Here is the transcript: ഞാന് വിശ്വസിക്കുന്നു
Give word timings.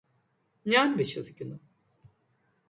ഞാന് 0.65 0.95
വിശ്വസിക്കുന്നു 0.95 1.57